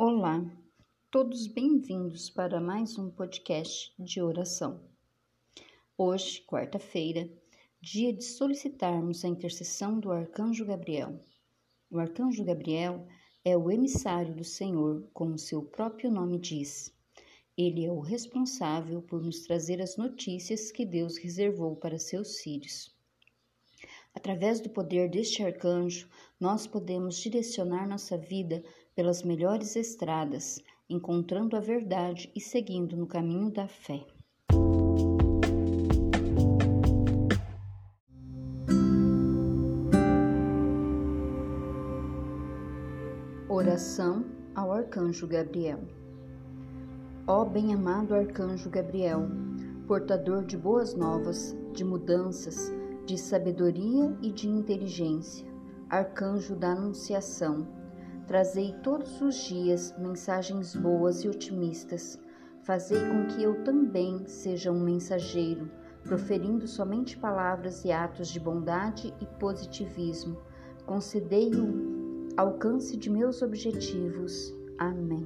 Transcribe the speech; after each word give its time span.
Olá, 0.00 0.48
todos 1.10 1.48
bem-vindos 1.48 2.30
para 2.30 2.60
mais 2.60 2.96
um 2.96 3.10
podcast 3.10 3.92
de 3.98 4.22
oração. 4.22 4.80
Hoje, 5.96 6.40
quarta-feira, 6.46 7.28
dia 7.80 8.12
de 8.12 8.22
solicitarmos 8.22 9.24
a 9.24 9.28
intercessão 9.28 9.98
do 9.98 10.12
Arcanjo 10.12 10.64
Gabriel. 10.64 11.18
O 11.90 11.98
Arcanjo 11.98 12.44
Gabriel 12.44 13.08
é 13.44 13.56
o 13.56 13.72
emissário 13.72 14.36
do 14.36 14.44
Senhor, 14.44 15.10
como 15.12 15.36
seu 15.36 15.64
próprio 15.64 16.12
nome 16.12 16.38
diz. 16.38 16.94
Ele 17.56 17.84
é 17.84 17.90
o 17.90 17.98
responsável 17.98 19.02
por 19.02 19.20
nos 19.20 19.40
trazer 19.40 19.82
as 19.82 19.96
notícias 19.96 20.70
que 20.70 20.86
Deus 20.86 21.16
reservou 21.16 21.74
para 21.74 21.98
seus 21.98 22.38
filhos. 22.38 22.96
Através 24.18 24.58
do 24.60 24.68
poder 24.68 25.08
deste 25.08 25.44
arcanjo, 25.44 26.08
nós 26.40 26.66
podemos 26.66 27.20
direcionar 27.20 27.88
nossa 27.88 28.18
vida 28.18 28.64
pelas 28.92 29.22
melhores 29.22 29.76
estradas, 29.76 30.60
encontrando 30.90 31.56
a 31.56 31.60
verdade 31.60 32.28
e 32.34 32.40
seguindo 32.40 32.96
no 32.96 33.06
caminho 33.06 33.48
da 33.48 33.68
fé. 33.68 34.04
Oração 43.48 44.24
ao 44.52 44.72
Arcanjo 44.72 45.28
Gabriel. 45.28 45.78
Ó 47.24 47.44
bem-amado 47.44 48.16
Arcanjo 48.16 48.68
Gabriel, 48.68 49.28
portador 49.86 50.44
de 50.44 50.56
boas 50.56 50.92
novas, 50.96 51.56
de 51.72 51.84
mudanças, 51.84 52.72
de 53.08 53.16
sabedoria 53.16 54.14
e 54.20 54.30
de 54.30 54.46
inteligência, 54.46 55.48
arcanjo 55.88 56.54
da 56.54 56.72
Anunciação, 56.72 57.66
trazei 58.26 58.74
todos 58.82 59.22
os 59.22 59.34
dias 59.34 59.94
mensagens 59.98 60.76
boas 60.76 61.24
e 61.24 61.28
otimistas. 61.28 62.20
Fazei 62.60 63.00
com 63.00 63.26
que 63.28 63.42
eu 63.42 63.64
também 63.64 64.26
seja 64.26 64.70
um 64.70 64.80
mensageiro, 64.80 65.70
proferindo 66.04 66.68
somente 66.68 67.16
palavras 67.16 67.82
e 67.82 67.90
atos 67.90 68.28
de 68.28 68.38
bondade 68.38 69.14
e 69.22 69.26
positivismo. 69.40 70.36
Concedei 70.84 71.50
o 71.54 72.28
alcance 72.36 72.94
de 72.94 73.08
meus 73.08 73.40
objetivos. 73.40 74.52
Amém. 74.76 75.17